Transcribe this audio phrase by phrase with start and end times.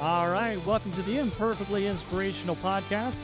[0.00, 3.18] All right, welcome to the Imperfectly Inspirational Podcast.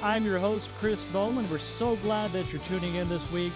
[0.00, 1.50] I'm your host, Chris Bowman.
[1.50, 3.52] We're so glad that you're tuning in this week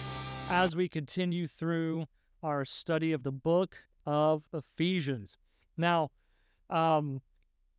[0.51, 2.07] as we continue through
[2.43, 3.77] our study of the book
[4.07, 5.39] of Ephesians.
[5.77, 6.11] Now,
[6.69, 7.23] um,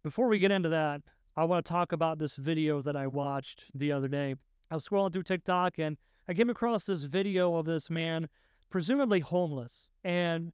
[0.01, 1.01] before we get into that,
[1.35, 4.35] I want to talk about this video that I watched the other day.
[4.71, 5.97] I was scrolling through TikTok and
[6.29, 8.29] I came across this video of this man,
[8.69, 9.89] presumably homeless.
[10.05, 10.53] And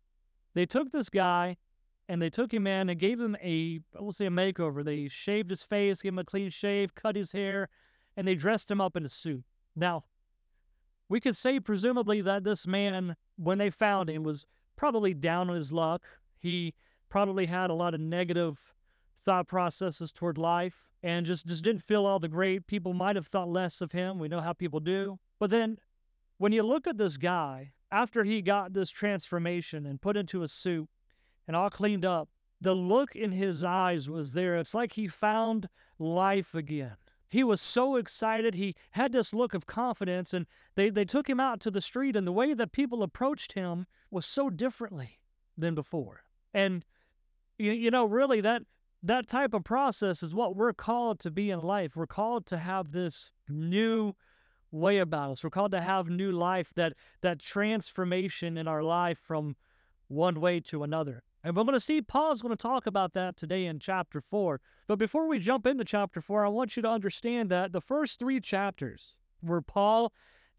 [0.55, 1.57] they took this guy
[2.11, 4.83] and they took him in and gave him a, we'll say a makeover.
[4.83, 7.69] They shaved his face, gave him a clean shave, cut his hair,
[8.17, 9.45] and they dressed him up in a suit.
[9.77, 10.03] Now,
[11.07, 15.55] we could say presumably that this man, when they found him, was probably down on
[15.55, 16.03] his luck.
[16.38, 16.73] He
[17.07, 18.59] probably had a lot of negative
[19.23, 22.67] thought processes toward life and just, just didn't feel all the great.
[22.67, 24.19] People might have thought less of him.
[24.19, 25.17] We know how people do.
[25.39, 25.77] But then
[26.39, 30.49] when you look at this guy, after he got this transformation and put into a
[30.49, 30.89] suit
[31.48, 34.56] and all cleaned up, the look in his eyes was there.
[34.58, 35.67] It's like he found
[35.98, 36.95] life again.
[37.30, 38.56] He was so excited.
[38.56, 42.16] He had this look of confidence, and they, they took him out to the street,
[42.16, 45.20] and the way that people approached him was so differently
[45.58, 46.23] than before.
[46.53, 46.83] And
[47.58, 48.64] you, you know, really, that
[49.03, 51.95] that type of process is what we're called to be in life.
[51.95, 54.14] We're called to have this new
[54.72, 55.44] way about us.
[55.44, 59.55] We're called to have new life, that that transformation in our life from
[60.08, 61.23] one way to another.
[61.44, 64.61] And we're going to see Paul's going to talk about that today in chapter 4.
[64.88, 68.20] But before we jump into chapter 4, I want you to understand that the first
[68.20, 70.14] three chapters were Paul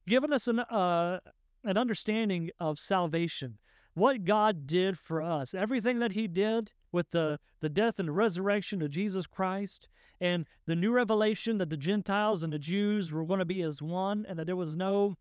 [0.07, 1.21] giving us an, uh,
[1.65, 3.59] an understanding of salvation,
[3.95, 8.83] what God did for us, everything that he did with the, the death and resurrection
[8.83, 9.89] of Jesus Christ,
[10.21, 13.81] and the new revelation that the Gentiles and the Jews were going to be as
[13.83, 15.17] one, and that there was no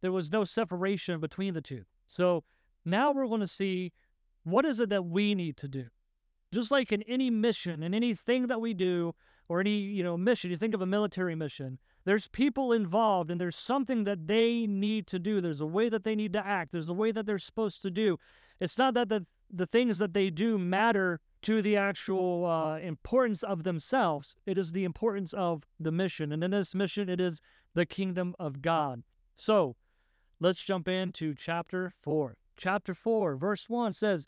[0.00, 1.84] there was no separation between the two.
[2.08, 2.42] So
[2.84, 3.92] now we're going to see
[4.44, 5.86] what is it that we need to do?
[6.52, 9.14] Just like in any mission and anything that we do,
[9.48, 11.78] or any you know mission, you think of a military mission.
[12.04, 15.40] There's people involved, and there's something that they need to do.
[15.40, 16.72] There's a way that they need to act.
[16.72, 18.18] There's a way that they're supposed to do.
[18.60, 23.42] It's not that the the things that they do matter to the actual uh, importance
[23.42, 24.34] of themselves.
[24.46, 27.40] It is the importance of the mission, and in this mission, it is
[27.74, 29.02] the kingdom of God.
[29.34, 29.76] So,
[30.40, 34.26] let's jump into chapter four chapter 4, verse 1 says,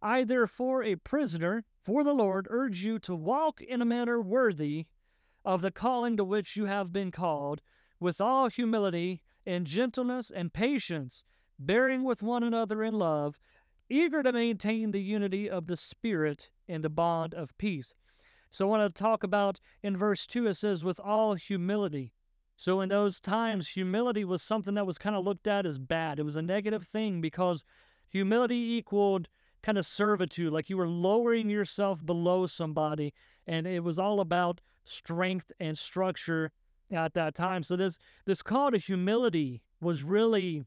[0.00, 4.86] I therefore, a prisoner for the Lord, urge you to walk in a manner worthy
[5.44, 7.60] of the calling to which you have been called,
[7.98, 11.24] with all humility and gentleness and patience,
[11.58, 13.40] bearing with one another in love,
[13.88, 17.94] eager to maintain the unity of the Spirit in the bond of peace.
[18.50, 22.12] So I want to talk about in verse 2, it says, with all humility.
[22.58, 26.18] So in those times, humility was something that was kind of looked at as bad.
[26.18, 27.62] It was a negative thing because
[28.08, 29.28] humility equaled
[29.62, 33.14] kind of servitude, like you were lowering yourself below somebody,
[33.46, 36.50] and it was all about strength and structure
[36.90, 37.62] at that time.
[37.62, 40.64] So this this call to humility was really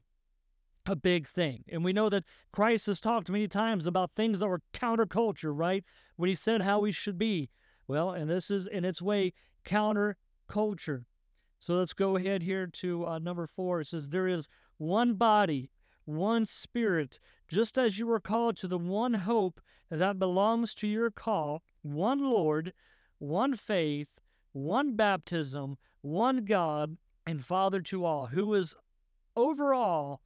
[0.86, 1.62] a big thing.
[1.68, 5.84] And we know that Christ has talked many times about things that were counterculture, right?
[6.16, 7.50] When he said how we should be.
[7.86, 9.34] Well, and this is in its way
[9.66, 11.04] counterculture.
[11.62, 13.82] So let's go ahead here to uh, number four.
[13.82, 15.70] It says, There is one body,
[16.06, 21.12] one spirit, just as you were called to the one hope that belongs to your
[21.12, 22.72] call, one Lord,
[23.18, 24.18] one faith,
[24.50, 26.96] one baptism, one God,
[27.28, 28.74] and Father to all, who is
[29.36, 30.20] over all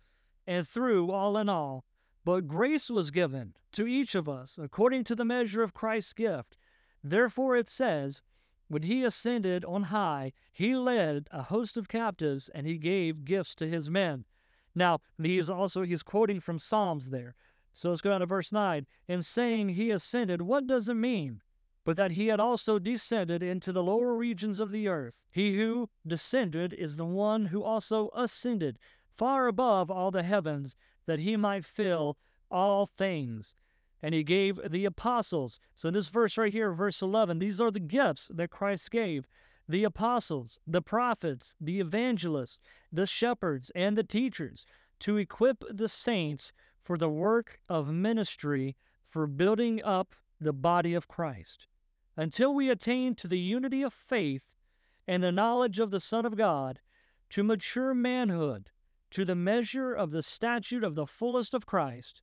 [0.47, 1.85] and through all in all.
[2.25, 6.57] But grace was given to each of us according to the measure of Christ's gift.
[7.05, 8.23] Therefore it says,
[8.69, 13.55] when he ascended on high, he led a host of captives and he gave gifts
[13.57, 14.25] to his men.
[14.75, 17.35] Now, he's also he's quoting from Psalms there.
[17.73, 18.87] So let's go down to verse 9.
[19.09, 21.43] In saying he ascended, what does it mean?
[21.85, 25.23] But that he had also descended into the lower regions of the earth.
[25.31, 30.75] He who descended is the one who also ascended far above all the heavens,
[31.07, 32.19] that he might fill
[32.51, 33.55] all things
[34.03, 35.59] and he gave the apostles.
[35.75, 39.27] So, in this verse right here, verse 11, these are the gifts that Christ gave
[39.69, 42.61] the apostles, the prophets, the evangelists,
[42.93, 44.65] the shepherds, and the teachers
[45.01, 48.77] to equip the saints for the work of ministry
[49.09, 51.67] for building up the body of Christ
[52.17, 54.43] until we attain to the unity of faith
[55.07, 56.81] and the knowledge of the Son of God,
[57.31, 58.71] to mature manhood,
[59.11, 62.23] to the measure of the statute of the fullest of Christ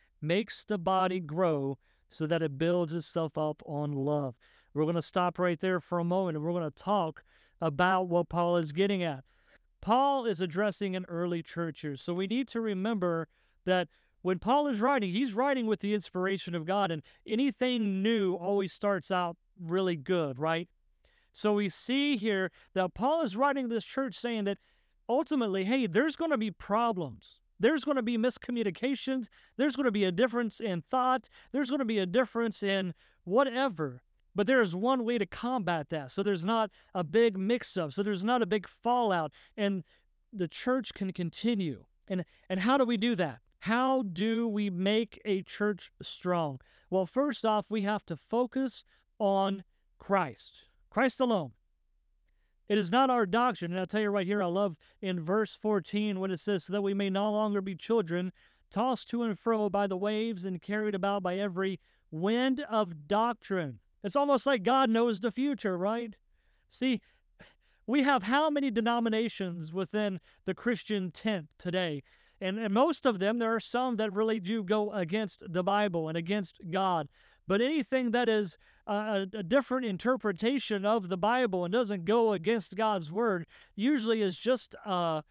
[0.21, 1.77] makes the body grow
[2.09, 4.35] so that it builds itself up on love.
[4.73, 7.23] We're going to stop right there for a moment and we're going to talk
[7.59, 9.23] about what Paul is getting at.
[9.81, 11.95] Paul is addressing an early church here.
[11.95, 13.27] So we need to remember
[13.65, 13.87] that
[14.21, 18.71] when Paul is writing, he's writing with the inspiration of God, and anything new always
[18.71, 20.69] starts out really good, right?
[21.33, 24.59] So we see here that Paul is writing this church saying that
[25.09, 27.40] ultimately, hey, there's going to be problems.
[27.61, 29.29] There's going to be miscommunications.
[29.55, 31.29] There's going to be a difference in thought.
[31.51, 32.93] There's going to be a difference in
[33.23, 34.01] whatever.
[34.33, 36.09] But there is one way to combat that.
[36.11, 37.93] So there's not a big mix up.
[37.93, 39.31] So there's not a big fallout.
[39.55, 39.83] And
[40.33, 41.85] the church can continue.
[42.07, 43.39] And, and how do we do that?
[43.59, 46.59] How do we make a church strong?
[46.89, 48.83] Well, first off, we have to focus
[49.19, 49.63] on
[49.99, 51.51] Christ, Christ alone.
[52.71, 53.71] It is not our doctrine.
[53.71, 56.71] And I'll tell you right here, I love in verse 14 when it says, so
[56.71, 58.31] that we may no longer be children,
[58.69, 61.81] tossed to and fro by the waves and carried about by every
[62.11, 63.79] wind of doctrine.
[64.05, 66.15] It's almost like God knows the future, right?
[66.69, 67.01] See,
[67.87, 72.03] we have how many denominations within the Christian tent today?
[72.39, 76.07] And, and most of them, there are some that really do go against the Bible
[76.07, 77.09] and against God.
[77.49, 78.55] But anything that is
[78.87, 83.45] a, a, different interpretation of the Bible and doesn't go against God's word
[83.75, 85.21] usually is just uh,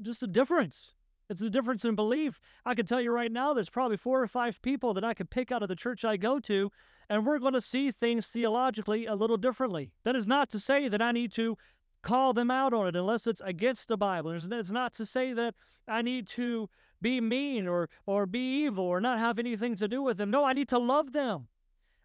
[0.00, 0.94] just a difference.
[1.30, 2.40] It's a difference in belief.
[2.66, 5.30] I can tell you right now, there's probably four or five people that I could
[5.30, 6.70] pick out of the church I go to,
[7.08, 9.92] and we're going to see things theologically a little differently.
[10.04, 11.56] That is not to say that I need to
[12.02, 14.32] call them out on it unless it's against the Bible.
[14.32, 15.54] It's not to say that
[15.88, 16.68] I need to
[17.00, 20.30] be mean or, or be evil or not have anything to do with them.
[20.30, 21.48] No, I need to love them.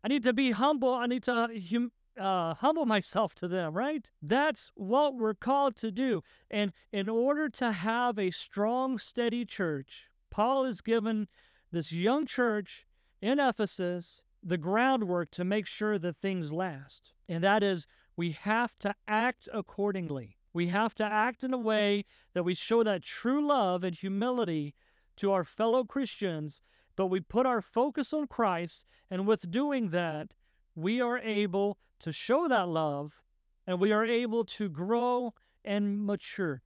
[0.04, 0.94] I need to be humble.
[0.94, 4.10] I need to hum, uh, humble myself to them, right?
[4.22, 6.24] That's what we're called to do.
[6.50, 11.28] And in order to have a strong, steady church, Paul has given
[11.72, 12.86] this young church
[13.22, 17.14] in Ephesus the groundwork to make sure that things last.
[17.28, 20.38] And that is, we have to act accordingly.
[20.54, 24.76] We have to act in a way that we show that true love and humility
[25.18, 26.62] to our fellow Christians
[27.00, 30.34] but we put our focus on Christ, and with doing that,
[30.76, 33.22] we are able to show that love
[33.66, 36.62] and we are able to grow and mature.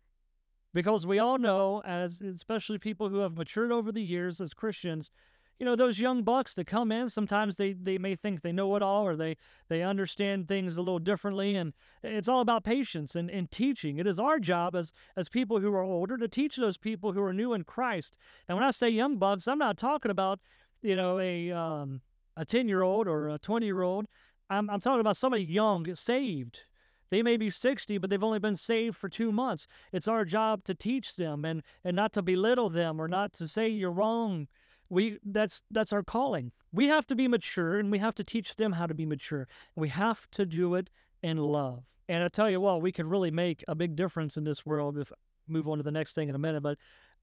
[0.74, 5.12] Because we all know, as especially people who have matured over the years as Christians,
[5.60, 8.76] you know, those young bucks that come in, sometimes they, they may think they know
[8.76, 9.38] it all or they,
[9.70, 11.56] they understand things a little differently.
[11.56, 13.98] And it's all about patience and, and teaching.
[13.98, 17.22] It is our job as, as people who are older to teach those people who
[17.22, 18.18] are new in Christ.
[18.48, 20.40] And when I say young bucks, I'm not talking about,
[20.82, 22.02] you know, a, um,
[22.36, 24.08] a 10 year old or a 20 year old.
[24.50, 26.64] I'm, I'm talking about somebody young, saved.
[27.10, 29.68] They may be 60, but they've only been saved for two months.
[29.92, 33.48] It's our job to teach them and, and not to belittle them or not to
[33.48, 34.48] say you're wrong
[34.90, 36.52] we that's that's our calling.
[36.72, 39.48] We have to be mature and we have to teach them how to be mature.
[39.76, 40.90] We have to do it
[41.22, 41.84] in love.
[42.10, 44.98] And I tell you what, we could really make a big difference in this world
[44.98, 45.12] if
[45.48, 46.78] move on to the next thing in a minute, but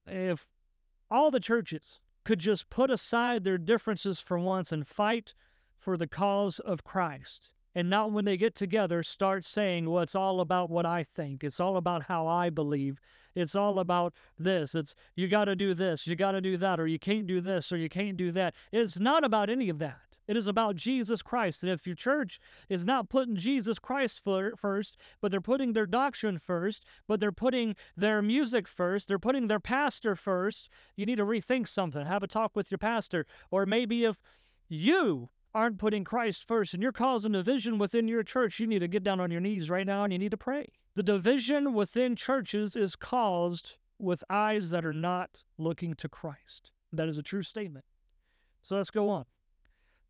[0.07, 0.45] if
[1.09, 5.33] all the churches could just put aside their differences for once and fight
[5.77, 10.15] for the cause of Christ and not when they get together start saying, well, it's
[10.15, 11.43] all about what I think.
[11.43, 12.99] It's all about how I believe.
[13.35, 14.75] It's all about this.
[14.75, 17.39] It's you got to do this, you got to do that, or you can't do
[17.41, 18.53] this, or you can't do that.
[18.71, 19.99] It's not about any of that.
[20.27, 21.63] It is about Jesus Christ.
[21.63, 26.39] And if your church is not putting Jesus Christ first, but they're putting their doctrine
[26.39, 31.25] first, but they're putting their music first, they're putting their pastor first, you need to
[31.25, 32.05] rethink something.
[32.05, 33.25] Have a talk with your pastor.
[33.49, 34.21] Or maybe if
[34.69, 38.87] you aren't putting Christ first and you're causing division within your church, you need to
[38.87, 40.67] get down on your knees right now and you need to pray.
[40.95, 46.71] The division within churches is caused with eyes that are not looking to Christ.
[46.93, 47.85] That is a true statement.
[48.61, 49.25] So let's go on.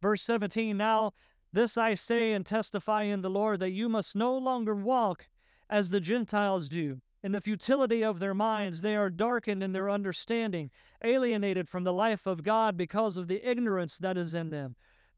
[0.02, 1.14] Verse 17 Now
[1.54, 5.28] this I say and testify in the Lord that you must no longer walk
[5.70, 7.02] as the Gentiles do.
[7.24, 10.72] In the futility of their minds, they are darkened in their understanding,
[11.04, 14.76] alienated from the life of God because of the ignorance that is in them.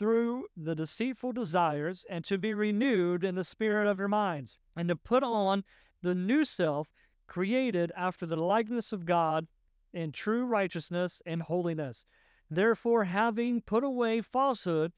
[0.00, 4.88] through the deceitful desires, and to be renewed in the spirit of your minds, and
[4.88, 5.62] to put on
[6.00, 6.88] the new self,
[7.26, 9.46] created after the likeness of God
[9.92, 12.06] in true righteousness and holiness.
[12.50, 14.92] Therefore, having put away falsehood,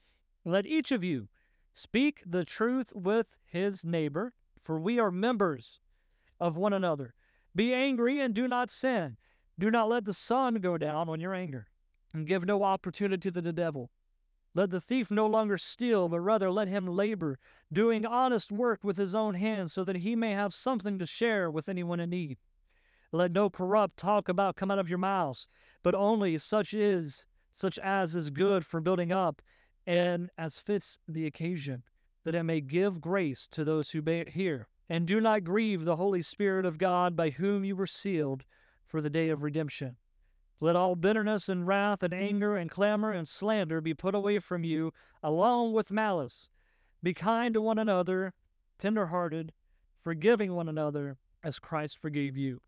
[0.45, 1.27] let each of you
[1.73, 4.31] speak the truth with his neighbor,
[4.63, 5.81] for we are members
[6.39, 7.13] of one another.
[7.53, 9.17] Be angry and do not sin.
[9.59, 11.67] Do not let the sun go down on your anger,
[12.13, 13.91] and give no opportunity to the devil.
[14.55, 17.39] Let the thief no longer steal, but rather let him labor,
[17.71, 21.49] doing honest work with his own hands, so that he may have something to share
[21.49, 22.37] with anyone in need.
[23.11, 25.47] Let no corrupt talk about come out of your mouths,
[25.81, 29.41] but only such is such as is good for building up,
[29.85, 31.83] and as fits the occasion,
[32.23, 34.67] that it may give grace to those who hear.
[34.89, 38.43] And do not grieve the Holy Spirit of God, by whom you were sealed
[38.85, 39.97] for the day of redemption.
[40.63, 44.63] Let all bitterness and wrath and anger and clamor and slander be put away from
[44.63, 46.47] you, along with malice.
[47.03, 48.33] Be kind to one another,
[48.79, 49.51] tender hearted,
[50.05, 52.61] forgiving one another, as Christ forgave you.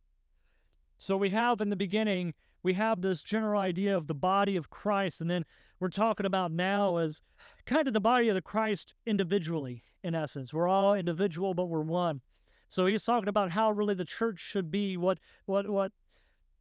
[0.98, 2.34] So we have in the beginning,
[2.64, 5.46] we have this general idea of the body of Christ, and then
[5.80, 7.22] we're talking about now as
[7.66, 10.54] kind of the body of the Christ individually, in essence.
[10.54, 12.20] We're all individual, but we're one.
[12.68, 15.94] So he's talking about how really the church should be, what what what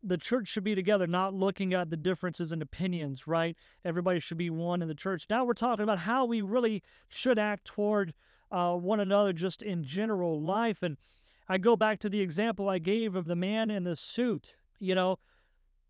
[0.06, 3.56] the church should be together, not looking at the differences in opinions, right?
[3.84, 5.26] Everybody should be one in the church.
[5.30, 8.12] Now we're talking about how we really should act toward
[8.50, 10.82] uh, one another just in general life.
[10.82, 10.96] And
[11.48, 14.56] I go back to the example I gave of the man in the suit.
[14.78, 15.18] You know,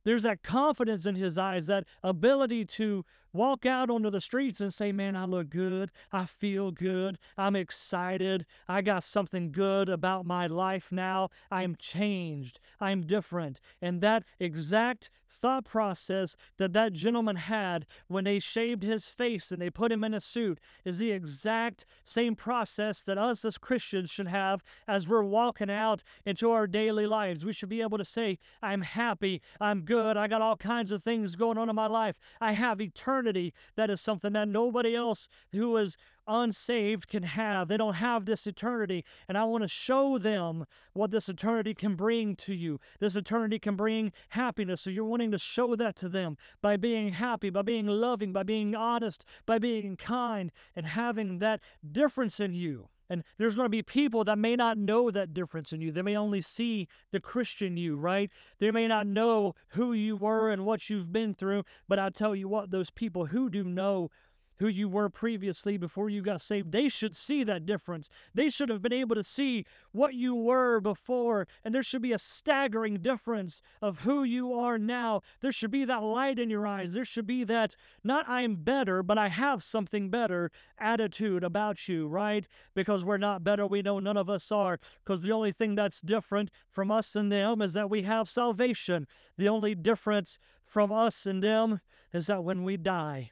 [0.05, 3.05] there's that confidence in his eyes, that ability to
[3.35, 5.91] walk out onto the streets and say, Man, I look good.
[6.13, 7.19] I feel good.
[7.37, 8.47] I'm excited.
[8.69, 11.29] I got something good about my life now.
[11.51, 12.61] I'm changed.
[12.81, 13.61] I'm different.
[13.83, 19.61] And that exact thought process that that gentleman had when they shaved his face and
[19.61, 24.11] they put him in a suit is the exact same process that us as Christians
[24.11, 27.45] should have as we're walking out into our daily lives.
[27.45, 29.43] We should be able to say, I'm happy.
[29.61, 30.17] I'm good.
[30.17, 32.21] I got all kinds of things going on in my life.
[32.41, 33.55] I have eternity eternity.
[33.77, 37.69] That is something that nobody else who is unsaved can have.
[37.69, 39.05] They don't have this eternity.
[39.29, 42.81] And I want to show them what this eternity can bring to you.
[43.01, 44.83] This eternity can bring happiness.
[44.83, 48.43] So you're wanting to show that to them by being happy, by being loving, by
[48.43, 51.61] being honest, by being kind, and having that
[51.93, 52.89] difference in you.
[53.15, 55.93] And there's going to be people that may not know that difference in you.
[55.93, 58.29] They may only see the Christian you, right?
[58.59, 61.63] They may not know who you were and what you've been through.
[61.89, 64.11] But I tell you what, those people who do know
[64.59, 66.73] who you were previously before you got saved.
[66.73, 68.09] They should see that difference.
[68.35, 72.13] They should have been able to see what you were before, and there should be
[72.13, 75.23] a staggering difference of who you are now.
[75.41, 76.93] There should be that light in your eyes.
[76.93, 82.07] There should be that, not I'm better, but I have something better attitude about you,
[82.07, 82.47] right?
[82.75, 83.67] Because we're not better.
[83.67, 84.79] We know none of us are.
[85.05, 89.07] Because the only thing that's different from us and them is that we have salvation.
[89.37, 91.81] The only difference from us and them
[92.13, 93.31] is that when we die,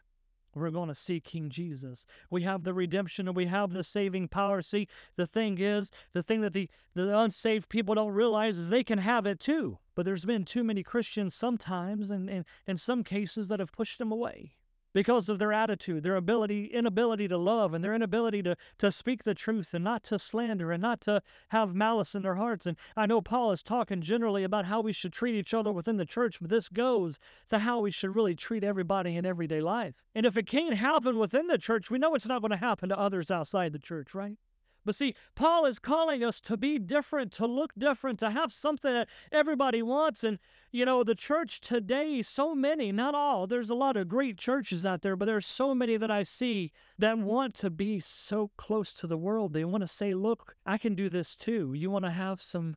[0.55, 2.05] we're going to see King Jesus.
[2.31, 4.63] We have the redemption and we have the saving power.
[4.63, 8.85] See, the thing is, the thing that the, the unsaved people don't realize is they
[8.85, 9.79] can have it too.
[9.95, 14.13] But there's been too many Christians sometimes and in some cases that have pushed them
[14.13, 14.53] away
[14.93, 19.25] because of their attitude, their ability, inability to love, and their inability to, to speak
[19.25, 22.67] the truth and not to slander and not to have malice in their hearts.
[22.67, 25.97] And I know Paul is talking generally about how we should treat each other within
[25.97, 27.19] the church, but this goes
[27.49, 30.03] to how we should really treat everybody in everyday life.
[30.15, 32.89] And if it can't happen within the church, we know it's not going to happen
[32.89, 34.37] to others outside the church, right?
[34.85, 38.93] But see, Paul is calling us to be different, to look different, to have something
[38.93, 40.25] that everybody wants.
[40.25, 40.39] And,
[40.71, 44.85] you know, the church today, so many, not all, there's a lot of great churches
[44.85, 48.93] out there, but there's so many that I see that want to be so close
[48.95, 49.53] to the world.
[49.53, 51.73] They want to say, look, I can do this too.
[51.75, 52.77] You want to have some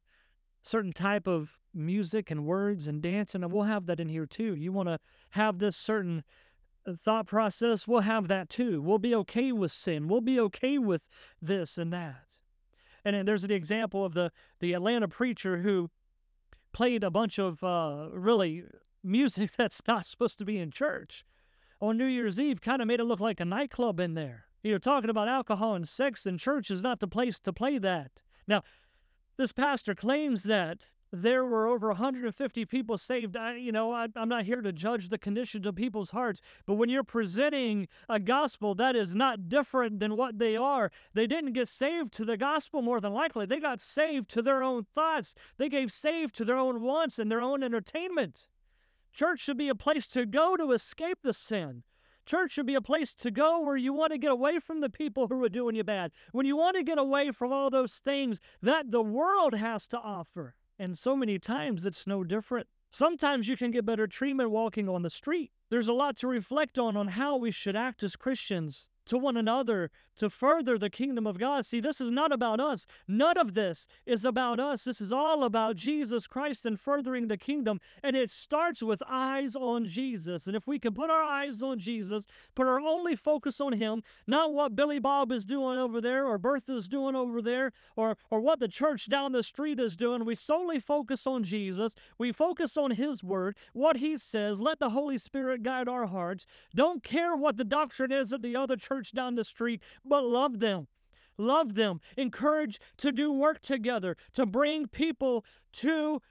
[0.62, 4.55] certain type of music and words and dance, and we'll have that in here too.
[4.55, 5.00] You want to
[5.31, 6.24] have this certain
[6.94, 8.82] thought process, we'll have that too.
[8.82, 10.08] We'll be okay with sin.
[10.08, 11.08] We'll be okay with
[11.42, 12.38] this and that.
[13.04, 15.89] And there's the example of the, the Atlanta preacher who
[16.74, 18.63] played a bunch of uh, really
[19.04, 21.25] music that's not supposed to be in church.
[21.82, 24.46] On New Year's Eve, kind of made it look like a nightclub in there.
[24.63, 27.77] You know, talking about alcohol and sex, and church is not the place to play
[27.77, 28.24] that.
[28.48, 28.63] Now,
[29.38, 30.88] this pastor claims that
[31.22, 33.36] there were over 150 people saved.
[33.36, 36.75] I, you know, I, am not here to judge the condition of people's hearts, but
[36.75, 41.53] when you're presenting a gospel that is not different than what they are, they didn't
[41.53, 43.45] get saved to the gospel more than likely.
[43.45, 45.36] They got saved to their own thoughts.
[45.57, 48.48] They gave saved to their own wants and their own entertainment.
[49.13, 51.84] Church should be a place to go to escape the sin.
[52.25, 54.89] Church should be a place to go where you want to get away from the
[54.89, 56.12] people who are doing you bad.
[56.31, 60.00] When you want to get away from all those things that the world has to
[60.00, 60.55] offer.
[60.77, 62.67] And so many times it's no different.
[62.89, 65.51] Sometimes you can get better treatment walking on the street.
[65.70, 69.38] There's a lot to reflect on on how we should act as Christians to one
[69.38, 71.65] another to further the kingdom of God.
[71.65, 72.86] See, this is not about us.
[73.07, 74.84] None of this is about us.
[74.84, 77.79] This is all about Jesus Christ and furthering the kingdom.
[78.03, 80.48] And it starts with eyes on Jesus.
[80.48, 84.03] And if we can put our eyes on Jesus, put our only focus on Him,
[84.27, 88.39] not what Billy Bob is doing over there or Bertha's doing over there or, or
[88.39, 91.95] what the church down the street is doing, we solely focus on Jesus.
[92.17, 94.62] We focus on His word, what He says.
[94.62, 96.45] Let the Holy Spirit guide our hearts.
[96.74, 100.59] Don't care what the doctrine is at the other church down the street but love
[100.59, 100.88] them.
[101.38, 102.00] Love them.
[102.15, 105.43] Encourage to do work together, to bring people
[105.74, 106.21] to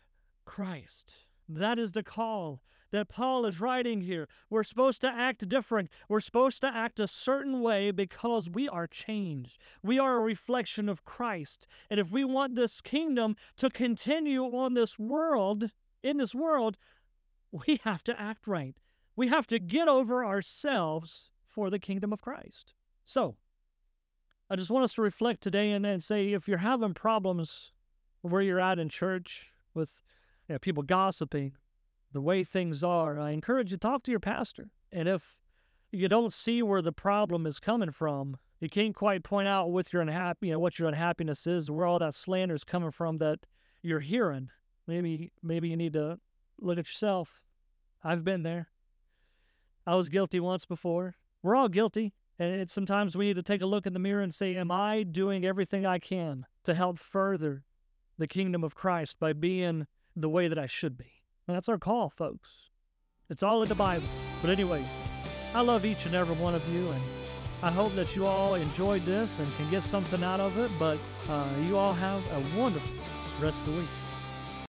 [0.45, 1.26] Christ.
[1.49, 2.62] That is the call
[2.95, 4.28] that Paul is writing here.
[4.49, 5.90] We're supposed to act different.
[6.09, 9.59] We're supposed to act a certain way because we are changed.
[9.83, 11.66] We are a reflection of Christ.
[11.90, 15.71] And if we want this kingdom to continue on this world,
[16.04, 16.76] in this world,
[17.50, 18.76] we have to act right.
[19.16, 22.75] We have to get over ourselves for the kingdom of Christ.
[23.04, 23.35] So,
[24.51, 27.73] I just want us to reflect today and, and say if you're having problems
[28.23, 30.03] where you're at in church with
[30.49, 31.53] you know, people gossiping,
[32.13, 34.71] the way things are, I encourage you to talk to your pastor.
[34.93, 35.37] And if
[35.91, 39.93] you don't see where the problem is coming from, you can't quite point out with
[39.93, 43.19] your unhappy, you know, what your unhappiness is, where all that slander is coming from
[43.19, 43.41] that
[43.83, 44.51] you're hearing.
[44.87, 46.19] Maybe, maybe you need to
[46.61, 47.43] look at yourself.
[48.03, 48.69] I've been there.
[49.87, 51.17] I was guilty once before.
[51.43, 52.15] We're all guilty.
[52.38, 55.05] And sometimes we need to take a look in the mirror and say, Am I
[55.05, 57.62] doing everything I can to help further
[58.19, 59.87] the kingdom of Christ by being
[60.17, 61.23] the way that I should be?
[61.47, 62.49] And that's our call, folks.
[63.31, 64.09] It's all in the Bible.
[64.41, 64.87] But, anyways,
[65.55, 67.03] I love each and every one of you, and
[67.62, 70.71] I hope that you all enjoyed this and can get something out of it.
[70.79, 70.99] But
[71.29, 72.93] uh, you all have a wonderful
[73.41, 73.88] rest of the week.